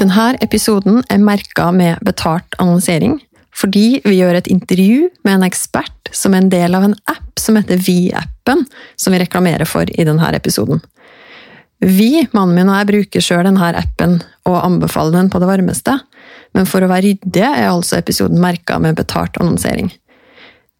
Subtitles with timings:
[0.00, 3.18] Denne episoden er merka med betalt annonsering,
[3.52, 7.40] fordi vi gjør et intervju med en ekspert som er en del av en app
[7.40, 8.64] som heter Vi-appen,
[8.96, 10.80] som vi reklamerer for i denne episoden.
[11.84, 14.18] Vi, mannen min og jeg, bruker sjøl denne appen
[14.48, 15.98] og anbefaler den på det varmeste,
[16.56, 19.92] men for å være ryddige er altså episoden merka med betalt annonsering.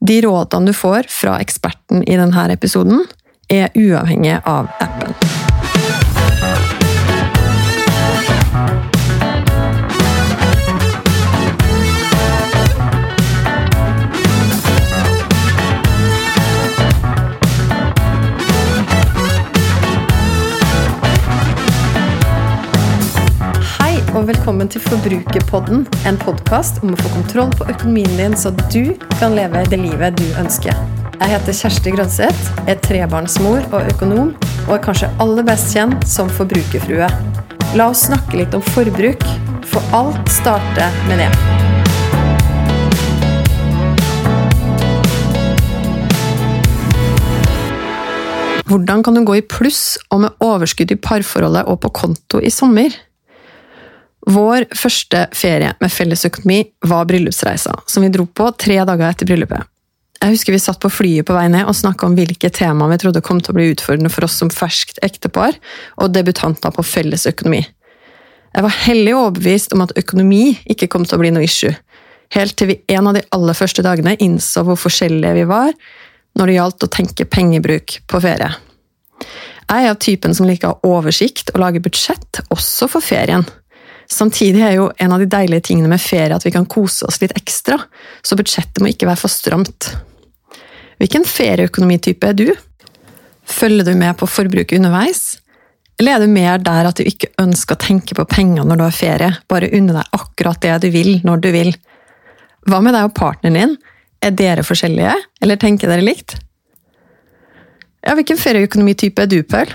[0.01, 3.05] De rådene du får fra eksperten i denne episoden,
[3.53, 5.50] er uavhengige av appen.
[24.21, 28.93] Og velkommen til Forbrukerpodden, en podkast om å få kontroll på økonomien din, så du
[29.15, 30.77] kan leve det livet du ønsker.
[31.15, 34.35] Jeg heter Kjersti Grønseth, er trebarnsmor og økonom,
[34.67, 37.09] og er kanskje aller best kjent som forbrukerfrue.
[37.81, 39.25] La oss snakke litt om forbruk,
[39.73, 41.33] for alt starter med det.
[48.69, 52.53] Hvordan kan du gå i pluss og med overskudd i parforholdet og på konto i
[52.53, 52.93] sommer?
[54.29, 59.65] Vår første ferie med fellesøkonomi var bryllupsreisa, som vi dro på tre dager etter bryllupet.
[60.21, 62.99] Jeg husker vi satt på flyet på vei ned og snakka om hvilke temaer vi
[63.01, 65.57] trodde kom til å bli utfordrende for oss som ferskt ektepar
[65.97, 67.63] og debutanter på fellesøkonomi.
[68.51, 71.73] Jeg var hellig overbevist om at økonomi ikke kom til å bli noe issue,
[72.37, 75.73] helt til vi en av de aller første dagene innså hvor forskjellige vi var
[76.37, 78.51] når det gjaldt å tenke pengebruk på ferie.
[79.71, 83.47] Jeg er av typen som liker å ha oversikt og lage budsjett, også for ferien.
[84.11, 87.21] Samtidig er jo en av de deilige tingene med ferie at vi kan kose oss
[87.23, 87.79] litt ekstra,
[88.27, 89.93] så budsjettet må ikke være for stramt.
[91.01, 92.49] Hvilken ferieøkonomitype er du?
[93.51, 95.39] Følger du med på forbruket underveis?
[96.01, 98.85] Eller er du mer der at du ikke ønsker å tenke på penger når du
[98.87, 101.73] har ferie, bare unne deg akkurat det du vil, når du vil?
[102.69, 103.75] Hva med deg og partneren din?
[104.21, 106.35] Er dere forskjellige, eller tenker dere likt?
[108.05, 109.71] Ja, hvilken ferieøkonomitype er du, Paul?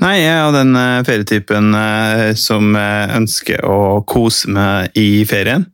[0.00, 5.66] Nei, jeg er den eh, ferietypen eh, som eh, ønsker å kose meg i ferien.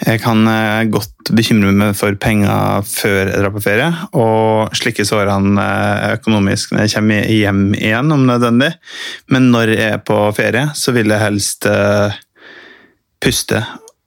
[0.00, 0.48] Jeg kan
[0.88, 5.66] godt bekymre meg for penger før jeg drar på ferie, og slikke sårene
[6.14, 8.70] økonomisk når jeg kommer hjem igjen, om nødvendig.
[9.28, 11.68] Men når jeg er på ferie, så vil jeg helst
[13.20, 13.60] puste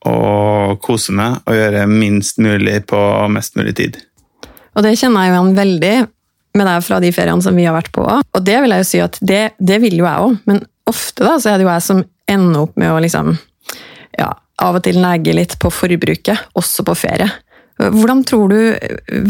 [0.10, 4.02] og kose meg og gjøre minst mulig på mest mulig tid.
[4.74, 5.96] Og det kjenner jeg jo igjen veldig
[6.58, 8.04] med er fra de feriene som vi har vært på.
[8.06, 11.26] Og det vil jeg jo si at det, det vil jo jeg òg, men ofte
[11.26, 13.34] da, så er det jo jeg som ender opp med å liksom
[14.20, 14.30] ja,
[14.62, 17.32] av og til negge litt på forbruket, også på ferie.
[17.82, 18.60] Hvordan tror du,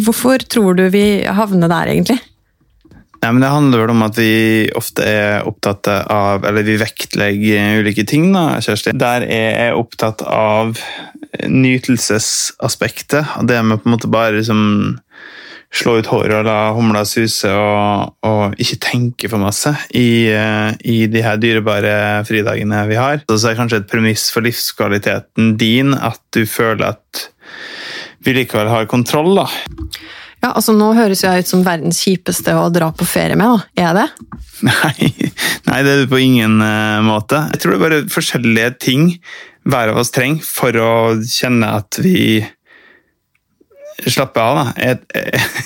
[0.04, 2.20] Hvorfor tror du vi havner der, egentlig?
[3.24, 4.34] Nei, men Det handler vel om at vi
[4.76, 8.92] ofte er opptatt av Eller vi vektlegger ulike ting, da, Kjersti.
[9.00, 10.76] Der er jeg opptatt av
[11.48, 13.38] nytelsesaspektet.
[13.40, 14.60] og Det med på en måte bare liksom
[15.74, 20.70] slå ut håret og la humla suse og, og ikke tenke for masse i, eh,
[20.86, 21.96] i de her dyrebare
[22.28, 23.24] fridagene vi har.
[23.26, 27.28] Så er det kanskje et premiss for livskvaliteten din at du føler at
[28.24, 29.48] vi likevel har kontroll, da.
[30.44, 33.90] Ja, altså Nå høres jeg ut som verdens kjipeste å dra på ferie med, da.
[33.90, 34.08] Er det?
[34.64, 35.10] Nei,
[35.68, 37.42] nei, det er det på ingen uh, måte.
[37.52, 39.10] Jeg tror det er bare forskjellige ting
[39.68, 40.92] hver av oss trenger for å
[41.28, 42.44] kjenne at vi
[44.12, 44.60] slapper av.
[44.60, 44.66] da.
[44.82, 45.00] Jeg,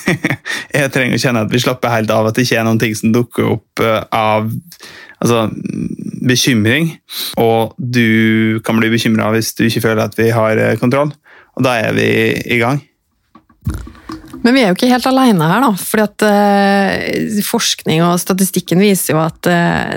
[0.76, 2.96] jeg, trenger å kjenne at vi slapper helt av, at det ikke er noen ting
[2.98, 4.50] som dukker opp uh, av
[5.20, 5.48] altså,
[6.28, 6.94] bekymring.
[7.42, 11.14] Og du kan bli bekymra hvis du ikke føler at vi har uh, kontroll.
[11.58, 12.10] Og da er vi
[12.54, 12.84] i gang.
[14.44, 15.72] Men vi er jo ikke helt alene her, da.
[15.82, 19.50] fordi at uh, Forskning og statistikken viser jo at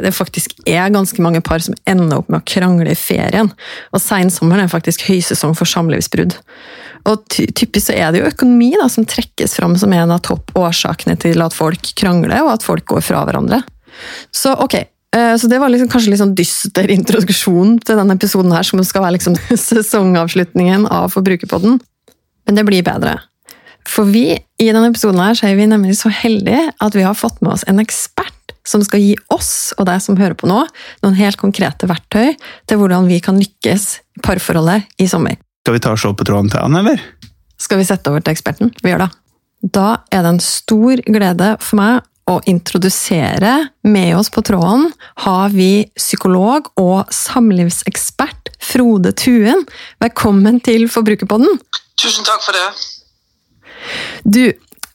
[0.02, 3.52] det faktisk er ganske mange par som ender opp med å krangle i ferien.
[3.92, 6.38] Og seinsommeren er faktisk høysesong for samlivsbrudd.
[7.09, 10.22] Og ty typisk så er det jo økonomi da, som trekkes fram som en av
[10.27, 13.62] toppårsakene til at folk krangler, og at folk går fra hverandre.
[14.34, 14.77] Så ok,
[15.16, 18.82] uh, så det var liksom, kanskje litt sånn dyster introduksjon til denne episoden her, som
[18.85, 19.38] skal være liksom
[19.69, 21.81] sesongavslutningen av Forbrukerpodden.
[22.49, 23.19] Men det blir bedre.
[23.88, 27.17] For vi i denne episoden her, så er vi nemlig så heldige at vi har
[27.17, 28.37] fått med oss en ekspert
[28.67, 30.61] som skal gi oss og deg som hører på nå,
[31.03, 32.37] noen helt konkrete verktøy
[32.69, 33.87] til hvordan vi kan lykkes
[34.20, 35.38] i parforholdet i sommer.
[35.60, 37.00] Skal vi ta og se på tråden til han, eller?
[37.60, 38.70] Skal vi sette over til eksperten?
[38.80, 39.10] Vi gjør det.
[39.60, 43.52] Da er det en stor glede for meg å introdusere
[43.84, 44.86] med oss på tråden
[45.24, 49.66] har vi psykolog og samlivsekspert Frode Tuen.
[50.00, 51.58] Velkommen til Forbrukerpodden!
[52.00, 52.66] Tusen takk for det.
[54.24, 54.44] Du,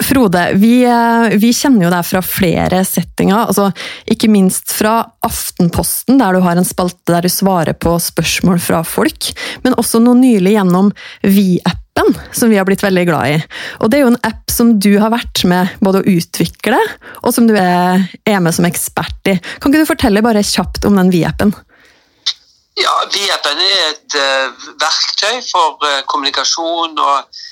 [0.06, 3.48] Frode, vi, eh, vi, kjenner jo deg fra flere settinger.
[3.48, 3.72] Altså,
[4.12, 8.84] ikke minst fra Aftenposten, der du har en spalte der du svarer på spørsmål fra
[8.86, 9.31] folk.
[9.63, 10.92] Men også nå nylig gjennom
[11.25, 13.40] Vi-appen, som vi har blitt veldig glad i.
[13.81, 16.78] Og Det er jo en app som du har vært med både å utvikle,
[17.24, 19.40] og som du er, er med som ekspert i.
[19.58, 21.56] Kan ikke du fortelle bare kjapt om den Vi-appen?
[22.78, 27.44] Ja, Vi-appen er et uh, verktøy for uh, kommunikasjon og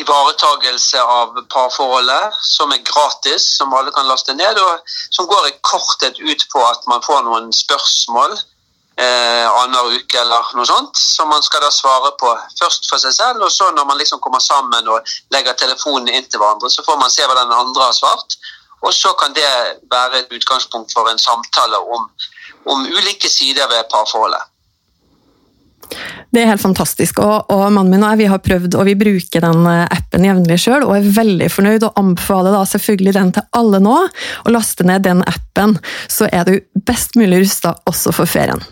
[0.00, 5.58] ivaretagelse av parforholdet, som er gratis, som alle kan laste ned, og som går i
[5.66, 8.36] korthet ut på at man får noen spørsmål
[9.00, 13.14] eh, annenhver uke eller noe sånt, som man skal da svare på først for seg
[13.16, 16.84] selv, og så når man liksom kommer sammen og legger telefonen inn til hverandre, så
[16.86, 18.38] får man se hva den andre har svart,
[18.80, 19.48] og så kan det
[19.92, 22.08] være et utgangspunkt for en samtale om,
[22.72, 24.49] om ulike sider ved parforholdet.
[26.30, 27.18] Det er helt fantastisk.
[27.24, 30.26] Og, og, mannen min og jeg vi har prøvd, og vi bruker den eh, appen
[30.26, 31.86] jevnlig sjøl, og er veldig fornøyd.
[31.88, 33.96] Og anbefaler da selvfølgelig den til alle nå.
[34.46, 35.74] Å laste ned den appen,
[36.10, 36.54] så er du
[36.86, 38.62] best mulig rusta også for ferien.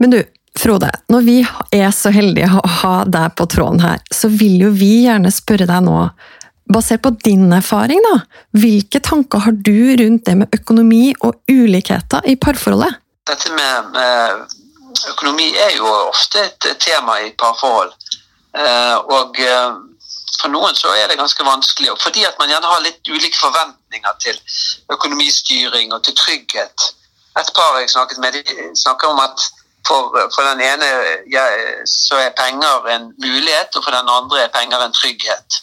[0.00, 0.22] Men du,
[0.56, 1.36] Frode, når vi
[1.76, 5.68] er så heldige å ha deg på tråden her, så vil jo vi gjerne spørre
[5.68, 6.06] deg nå,
[6.72, 8.14] basert på din erfaring, da,
[8.56, 12.96] hvilke tanker har du rundt det med økonomi og ulikheter i parforholdet?
[13.28, 14.55] Dette med, med
[15.10, 17.92] økonomi er jo ofte et tema i parforhold.
[18.56, 19.74] Eh, og eh,
[20.40, 24.16] for noen så er det ganske vanskelig, fordi at man gjerne har litt ulike forventninger
[24.24, 24.40] til
[24.92, 26.88] økonomistyring og til trygghet.
[27.40, 29.48] Et par jeg snakket med, de snakker om at
[29.86, 30.86] for, for den ene
[31.30, 31.44] ja,
[31.86, 35.62] så er penger en mulighet, og for den andre er penger en trygghet.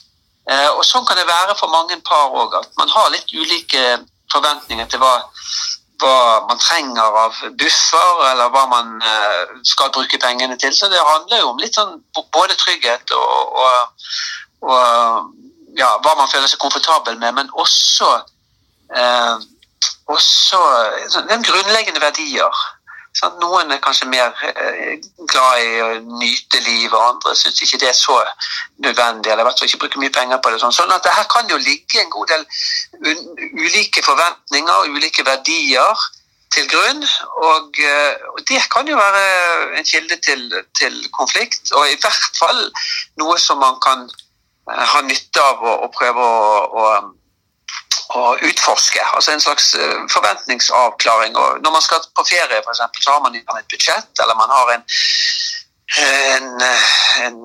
[0.50, 3.83] Eh, og Sånn kan det være for mange par òg, at man har litt ulike
[4.31, 5.15] forventninger til hva
[6.01, 10.74] hva man trenger av buffer, eller hva man eh, skal bruke pengene til.
[10.75, 12.00] Så det handler jo om litt sånn
[12.34, 14.07] både trygghet og, og,
[14.68, 18.10] og ja, hva man føler seg komfortabel med, men også,
[18.95, 19.36] eh,
[20.18, 20.62] også
[21.30, 22.63] den grunnleggende verdier.
[23.13, 24.95] Sånn, noen er kanskje mer eh,
[25.30, 28.15] glad i å nyte livet, andre syns ikke det er så
[28.81, 29.31] nødvendig.
[29.31, 30.62] eller hvert fall ikke bruker mye penger på det.
[30.63, 32.45] Sånn, sånn at Her kan jo ligge en god del
[33.54, 36.06] ulike forventninger og ulike verdier
[36.56, 37.06] til grunn.
[37.50, 39.24] Og, eh, og, det kan jo være
[39.77, 40.50] en kilde til,
[40.80, 42.63] til, konflikt, og i hvert fall
[43.21, 46.88] noe som man kan eh, ha nytte av å, å prøve å, å
[48.13, 49.01] å utforske.
[49.15, 51.38] altså En slags eh, forventningsavklaring.
[51.38, 54.74] og Når man skal på ferie, eksempel, så har man et budsjett, eller man har
[54.75, 54.86] en
[55.98, 56.62] en,
[57.22, 57.36] en,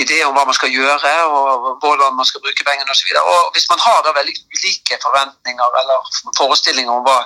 [0.00, 3.10] idé om hva man skal gjøre og hvordan man skal bruke pengene osv.
[3.52, 6.08] Hvis man har da veldig ulike forventninger eller
[6.38, 7.18] forestillinger om hva,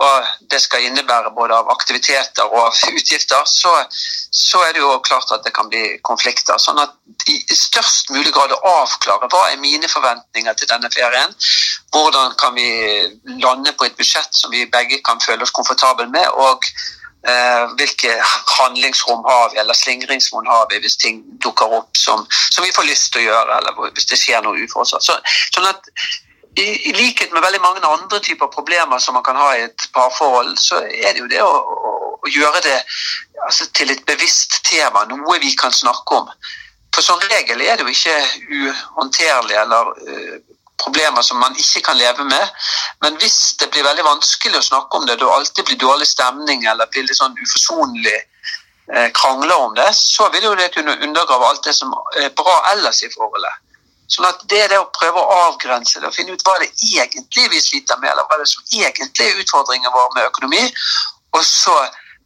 [0.00, 0.10] hva,
[0.52, 5.46] det skal innebære både av aktiviteter og utgifter, så, så, er det jo klart at
[5.46, 6.60] det kan bli konflikter.
[6.60, 6.92] Sånn at
[7.32, 11.32] i størst mulig grad å avklare hva er mine forventninger til denne ferien.
[11.94, 12.68] Hvordan kan vi
[13.40, 16.28] lande på et budsjett som vi begge kan føle oss komfortable med.
[16.36, 16.64] og
[17.78, 18.12] hvilke
[18.58, 22.22] handlingsrom har vi, eller slingringsmonn har vi hvis ting dukker opp som,
[22.54, 25.04] som, vi får lyst til å gjøre, eller hvis det skjer noe uforutsatt.
[25.04, 25.16] Så,
[25.54, 25.90] sånn at
[26.58, 29.88] i, i, likhet med veldig mange andre typer problemer som man kan ha i et
[29.94, 31.92] parforhold, så er det jo det å, å,
[32.22, 32.78] å gjøre det
[33.44, 36.30] altså, til et bevisst tema, noe vi kan snakke om.
[36.94, 38.16] For som regel er det jo ikke
[38.48, 40.38] uhåndterlig eller uh,
[40.82, 42.64] problemer som man ikke kan leve med.
[43.02, 46.64] Men hvis det blir veldig vanskelig å snakke om det, det alltid blir dårlig stemning
[46.64, 51.50] eller blir litt sånn uforsonlig eh, krangler om det, så vil jo det kunne undergrave
[51.50, 53.64] alt det som er bra ellers i forholdet.
[54.08, 56.70] Sånn at Det er det å prøve å avgrense det og finne ut hva det
[56.80, 60.62] egentlig vi sliter med, eller hva det som egentlig er utfordringen vår med økonomi,
[61.36, 61.74] og så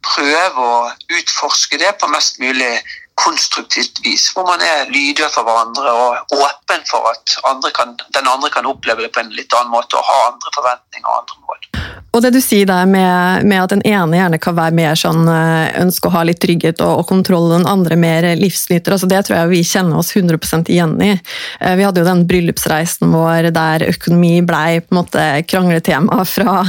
[0.03, 2.71] prøve å utforske det på mest mulig
[3.19, 8.29] konstruktivt vis, hvor man er lydhør for hverandre og åpen for at andre kan, den
[8.29, 11.41] andre kan oppleve det på en litt annen måte og ha andre forventninger og andre
[11.45, 11.69] mål.
[12.13, 15.25] Og det du sier der med, med, at den ene gjerne kan være mer sånn
[15.29, 19.23] eh, ønske å ha litt trygghet og, og kontroll, den andre mer livsnyter, altså det
[19.25, 21.09] tror jeg vi kjenner oss 100 igjen i.
[21.57, 26.59] Eh, vi hadde jo den bryllupsreisen vår der økonomi blei på en måte krangletema fra,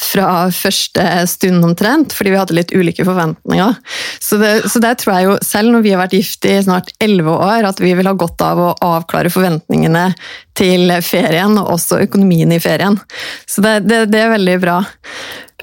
[0.00, 3.76] fra første stund omtrent, fordi vi hadde litt ulike forventninger.
[4.16, 6.92] Så det, så det tror jeg jo, selv når vi har vært gift i snart
[7.02, 10.08] elleve år, at vi vil ha godt av å avklare forventningene
[10.56, 12.98] til ferien, og også økonomien i ferien.
[13.46, 14.78] Så det, det, det er veldig bra.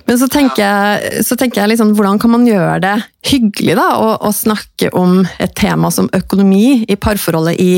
[0.06, 2.96] Men så tenker jeg, så tenker jeg liksom, hvordan kan man gjøre det
[3.30, 7.74] hyggelig da, å, å, snakke om et tema som økonomi i parforholdet i,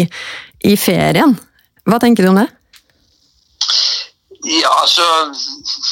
[0.66, 1.36] i ferien?
[1.86, 2.48] Hva tenker du om det?
[4.46, 5.02] Ja, altså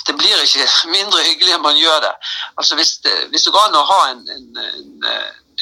[0.08, 2.14] Det blir ikke mindre hyggelig enn man gjør det.
[2.58, 4.92] Altså Hvis det, hvis det går an å ha en, en, en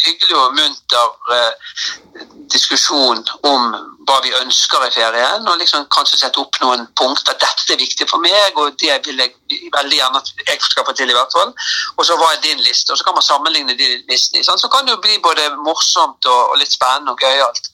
[0.05, 3.75] hyggelig og munter eh, diskusjon om
[4.07, 7.37] hva vi ønsker i ferien, og liksom kanskje sette opp noen punkter.
[7.39, 10.95] Dette er viktig for meg, og det vil jeg veldig gjerne at jeg skal få
[10.97, 11.09] til.
[11.09, 11.53] i hvert fall.
[11.97, 12.91] Og så hva er din liste?
[12.91, 14.43] Og så kan man sammenligne de listene.
[14.43, 14.61] Sant?
[14.61, 17.71] Så kan det jo bli både morsomt og, og litt spennende og gøyalt.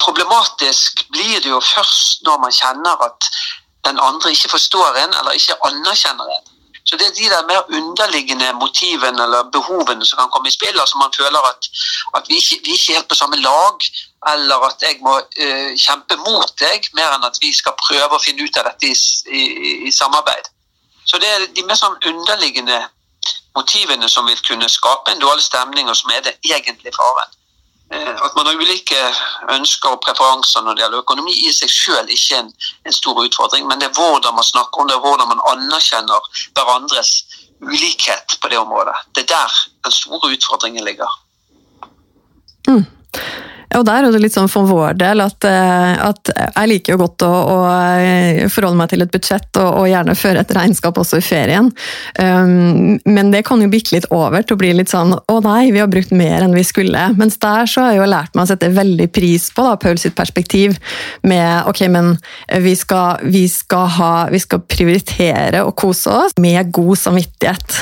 [0.00, 3.30] Problematisk blir det jo først når man kjenner at
[3.88, 6.56] den andre ikke forstår en, eller ikke anerkjenner en.
[6.84, 10.80] Så det er de der mer underliggende motivene eller behovene som kan komme i spill.
[10.80, 11.68] altså Man føler at,
[12.16, 13.76] at vi, ikke, vi er helt på samme lag,
[14.32, 18.24] eller at jeg må uh, kjempe mot deg, mer enn at vi skal prøve å
[18.24, 18.96] finne ut av dette i,
[19.40, 19.42] i,
[19.88, 20.50] i samarbeid.
[21.04, 22.80] Så det er de mer sånn underliggende
[23.56, 27.36] motivene som vil kunne skape en dårlig stemning, og som er det egentlige faren.
[27.90, 28.98] Eh, at man har ulike
[29.50, 32.52] ønsker og preferanser når det gjelder økonomi, i seg selv ikke en,
[32.86, 37.10] en, stor utfordring, men det er hvordan man snakker om det, hvordan man anerkjenner hverandres
[37.60, 38.94] ulikhet på det området.
[39.14, 41.18] Det er der den store utfordringen ligger.
[42.68, 42.86] Mm.
[43.78, 47.00] Og der er det litt sånn for vår del at, eh, at jeg liker jo
[47.04, 47.58] godt å, å,
[48.00, 51.70] eh, forholde meg til et budsjett og, og, gjerne føre et regnskap også i ferien.
[52.18, 55.70] Um, men det kan jo bikke litt over til å bli litt sånn å nei,
[55.74, 57.04] vi har brukt mer enn vi skulle.
[57.18, 60.02] Mens der så har jeg jo lært meg å sette veldig pris på da, Paul
[60.02, 60.76] sitt perspektiv
[61.26, 62.12] med ok, men
[62.66, 67.80] vi skal, vi skal, ha, vi skal prioritere og kose oss med god samvittighet.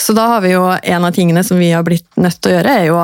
[0.00, 2.58] Så da har vi jo en av tingene som vi har blitt nødt til å
[2.58, 3.00] gjøre, er jo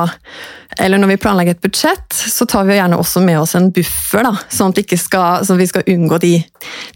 [0.79, 4.25] eller når vi planlegger et budsjett, så tar vi gjerne også med oss en buffer,
[4.27, 6.33] da, sånn at, vi skal, sånn at vi skal unngå de,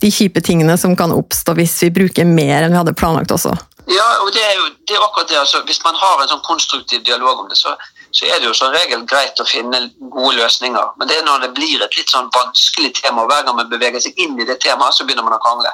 [0.04, 3.56] de, kjipe tingene som kan oppstå hvis vi bruker mer enn vi hadde planlagt også.
[3.90, 5.40] Ja, og det er jo det er akkurat det.
[5.40, 7.74] Altså, hvis man har en sånn konstruktiv dialog om det, så,
[8.12, 10.94] så, er det jo som regel greit å finne gode løsninger.
[11.00, 13.72] Men det er når det blir et litt sånn vanskelig tema, og hver gang man
[13.72, 15.74] beveger seg inn i det temaet, så begynner man å krangle.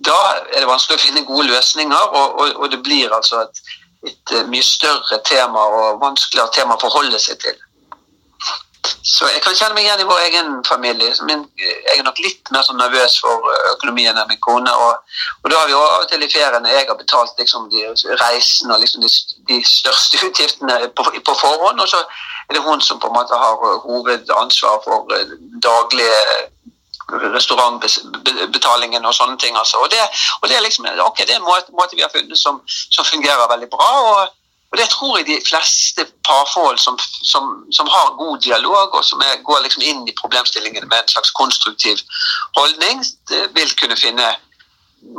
[0.00, 0.16] Da
[0.54, 3.64] er det vanskelig å finne gode løsninger, og, og, og det blir altså et
[4.08, 7.58] et mye større tema og vanskeligere tema å forholde seg til.
[9.02, 11.12] Så jeg kan kjenne meg igjen i vår egen familie.
[11.28, 14.72] Min, jeg er nok litt mer sånn nervøs for eh, økonomien enn min kone.
[14.72, 17.68] Og, og da har vi jo av og til i feriene jeg har betalt liksom,
[17.72, 17.84] de
[18.22, 19.10] reisene og liksom, de,
[19.50, 21.80] de, største utgiftene på, på, forhånd.
[21.80, 26.24] Og så er det hun som på en måte har hovedansvar for eh, daglige
[27.36, 29.56] restaurantbetalingen og sånne ting.
[29.56, 29.80] Altså.
[29.82, 30.02] Og, det,
[30.40, 33.04] og det, er liksom, okay, det er en måte, måte, vi har funnet som, som
[33.04, 33.88] fungerer veldig bra.
[34.10, 34.36] og,
[34.70, 36.98] og det tror jeg de fleste parforhold som,
[37.32, 41.10] som, som har god dialog, og som er, går liksom inn i problemstillingene med en
[41.10, 41.98] slags konstruktiv
[42.58, 43.02] holdning,
[43.56, 44.28] vil kunne finne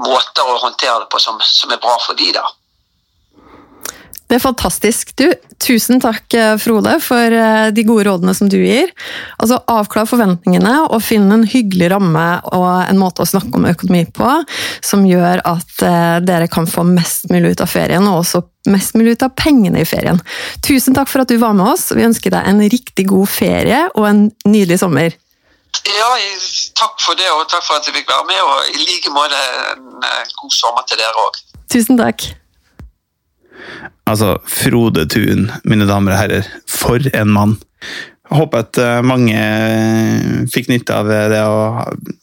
[0.08, 2.46] måter å håndtere det på som, som er bra for de da.
[4.32, 5.10] Det er fantastisk.
[5.20, 5.26] Du,
[5.60, 8.88] tusen takk, eh, Frode, for eh, de gode rådene som du gir.
[9.36, 12.24] Altså, Avklar forventningene og finn en hyggelig ramme
[12.56, 14.30] og en måte å snakke om økonomi på
[14.88, 18.96] som gjør at eh, dere kan få mest mulig ut av ferien, og også mest
[18.96, 20.24] mulig ut av pengene i ferien.
[20.64, 21.90] Tusen takk for at du var med oss.
[21.92, 25.12] Vi ønsker deg en riktig god ferie og en nydelig sommer.
[25.92, 26.12] Ja,
[26.80, 28.40] takk for det, og takk for at jeg fikk være med.
[28.48, 29.44] Og i like måte
[29.76, 31.44] en god sommer til dere òg.
[31.68, 32.32] Tusen takk.
[34.12, 36.50] Altså, Frode Thun, mine damer og herrer.
[36.70, 37.60] For en mann!
[38.32, 39.40] Jeg håper at eh, mange
[40.54, 41.82] fikk nytte av det og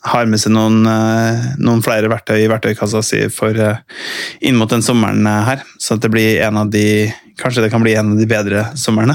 [0.09, 3.83] har med seg noen, eh, noen flere verktøy i verktøykassa si for eh,
[4.41, 5.61] inn mot den sommeren her.
[5.77, 6.87] Så at det blir en av de
[7.39, 9.15] Kanskje det kan bli en av de bedre somrene.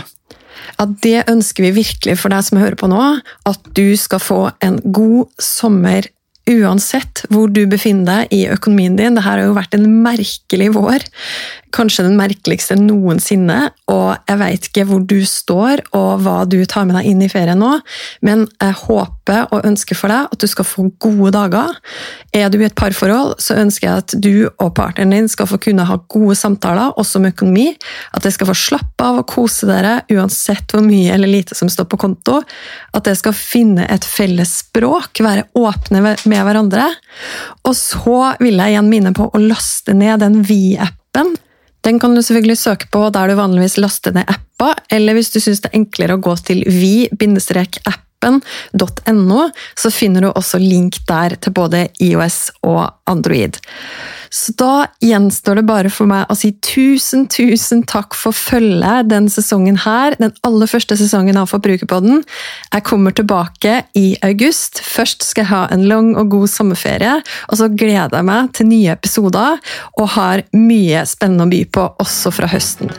[0.78, 3.02] Ja, Det ønsker vi virkelig for deg som hører på nå.
[3.50, 6.08] At du skal få en god sommer
[6.50, 9.16] uansett hvor du befinner deg i økonomien din.
[9.16, 11.08] Dette har jo vært en merkelig vår
[11.74, 16.86] kanskje den merkeligste noensinne, og jeg veit ikke hvor du står og hva du tar
[16.88, 17.72] med deg inn i ferien nå,
[18.26, 21.74] men jeg håper og ønsker for deg at du skal få gode dager.
[22.36, 25.60] Er du i et parforhold, så ønsker jeg at du og partneren din skal få
[25.62, 27.72] kunne ha gode samtaler, også om økonomi.
[28.14, 31.72] At dere skal få slappe av og kose dere uansett hvor mye eller lite som
[31.72, 32.40] står på konto.
[32.94, 36.90] At dere skal finne et felles språk, være åpne med hverandre.
[37.68, 41.36] Og så vil jeg igjen minne på å laste ned den Vi-appen
[41.84, 45.42] den kan du selvfølgelig søke på der du vanligvis laster ned appa, eller hvis du
[45.44, 46.64] syns det er enklere å gå til
[48.24, 53.60] vi-appen.no, så finner du også link der til både IOS og Android.
[54.34, 59.30] Så da gjenstår det bare for meg å si tusen, tusen takk for følget denne
[59.30, 60.18] sesongen her.
[60.18, 62.24] Den aller første sesongen av Forbrukerpodden.
[62.74, 64.82] Jeg kommer tilbake i august.
[64.82, 67.20] Først skal jeg ha en lang og god sommerferie,
[67.52, 69.62] og så gleder jeg meg til nye episoder
[70.00, 72.90] og har mye spennende å by på også fra høsten.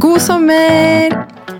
[0.00, 1.59] God sommer!